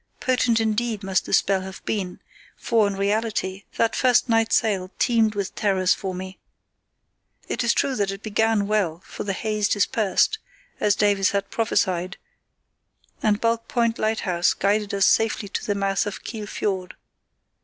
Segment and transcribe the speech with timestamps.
[0.19, 2.19] Potent indeed must the spell have been,
[2.57, 6.39] for, in reality, that first night sail teemed with terrors for me.
[7.47, 10.39] It is true that it began well, for the haze dispersed,
[10.79, 12.17] as Davies had prophesied,
[13.21, 16.95] and Bulk Point Lighthouse guided us safely to the mouth of Kiel Fiord.